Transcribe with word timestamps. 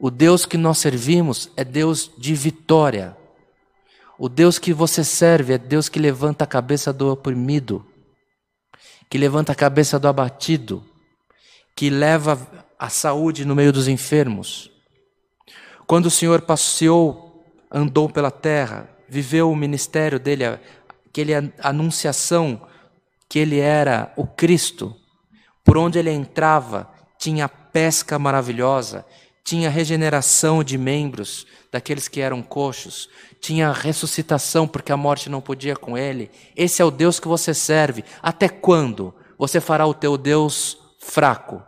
O 0.00 0.12
Deus 0.12 0.46
que 0.46 0.56
nós 0.56 0.78
servimos 0.78 1.50
é 1.56 1.64
Deus 1.64 2.08
de 2.16 2.32
vitória. 2.32 3.16
O 4.16 4.28
Deus 4.28 4.56
que 4.56 4.72
você 4.72 5.02
serve 5.02 5.54
é 5.54 5.58
Deus 5.58 5.88
que 5.88 5.98
levanta 5.98 6.44
a 6.44 6.46
cabeça 6.46 6.92
do 6.92 7.10
oprimido, 7.10 7.84
que 9.10 9.18
levanta 9.18 9.50
a 9.50 9.56
cabeça 9.56 9.98
do 9.98 10.06
abatido, 10.06 10.84
que 11.74 11.90
leva 11.90 12.38
a 12.78 12.88
saúde 12.88 13.44
no 13.44 13.56
meio 13.56 13.72
dos 13.72 13.88
enfermos. 13.88 14.70
Quando 15.84 16.06
o 16.06 16.10
Senhor 16.10 16.42
passeou, 16.42 17.44
andou 17.68 18.08
pela 18.08 18.30
terra, 18.30 18.88
viveu 19.08 19.50
o 19.50 19.56
ministério 19.56 20.20
dele, 20.20 20.44
aquele 21.08 21.32
anunciação 21.60 22.68
que 23.28 23.40
ele 23.40 23.58
era 23.58 24.12
o 24.16 24.26
Cristo, 24.26 24.94
por 25.64 25.76
onde 25.76 25.98
ele 25.98 26.10
entrava, 26.10 26.88
tinha 27.18 27.48
pesca 27.48 28.18
maravilhosa, 28.18 29.04
tinha 29.44 29.70
regeneração 29.70 30.62
de 30.62 30.76
membros 30.76 31.46
daqueles 31.72 32.08
que 32.08 32.20
eram 32.20 32.42
coxos, 32.42 33.08
tinha 33.40 33.72
ressuscitação 33.72 34.66
porque 34.66 34.92
a 34.92 34.96
morte 34.96 35.28
não 35.28 35.40
podia 35.40 35.76
com 35.76 35.96
ele. 35.96 36.30
Esse 36.56 36.82
é 36.82 36.84
o 36.84 36.90
Deus 36.90 37.20
que 37.20 37.28
você 37.28 37.54
serve. 37.54 38.04
Até 38.22 38.48
quando 38.48 39.14
você 39.38 39.60
fará 39.60 39.86
o 39.86 39.94
teu 39.94 40.16
Deus 40.18 40.78
fraco? 41.00 41.62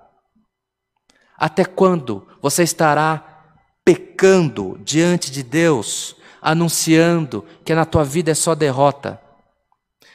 Até 1.36 1.64
quando 1.64 2.26
você 2.42 2.62
estará 2.62 3.54
pecando 3.84 4.78
diante 4.84 5.30
de 5.30 5.42
Deus, 5.42 6.16
anunciando 6.42 7.44
que 7.64 7.74
na 7.74 7.84
tua 7.84 8.04
vida 8.04 8.30
é 8.30 8.34
só 8.34 8.54
derrota, 8.54 9.20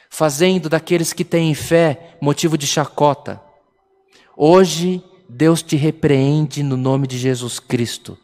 fazendo 0.08 0.68
daqueles 0.68 1.12
que 1.12 1.24
têm 1.24 1.54
fé 1.54 2.16
motivo 2.20 2.56
de 2.56 2.66
chacota? 2.66 3.40
Hoje 4.36 5.02
Deus 5.36 5.60
te 5.60 5.76
repreende 5.76 6.62
no 6.62 6.78
nome 6.78 7.06
de 7.06 7.18
Jesus 7.18 7.60
Cristo. 7.60 8.16